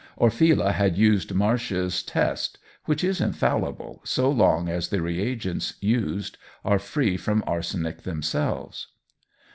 Orfila 0.19 0.71
had 0.71 0.97
used 0.97 1.31
Marsh's 1.35 2.01
test, 2.01 2.57
which 2.85 3.03
is 3.03 3.21
infallible 3.21 4.01
so 4.03 4.31
long 4.31 4.67
as 4.67 4.89
the 4.89 4.99
reagents 4.99 5.75
used 5.79 6.39
are 6.65 6.79
free 6.79 7.17
from 7.17 7.43
arsenic 7.45 8.01
themselves. 8.01 8.87